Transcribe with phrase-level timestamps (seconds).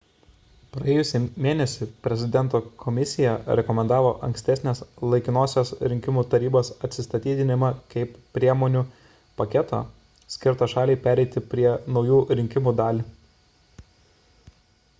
[0.75, 4.79] praėjusį mėnesį prezidento komisija rekomendavo ankstesnės
[5.11, 8.81] laikinosios rinkimų tarybos atsistatydinimą kaip priemonių
[9.43, 9.81] paketo
[10.37, 11.69] skirto šaliai pereiti prie
[11.99, 13.09] naujų rinkimų dalį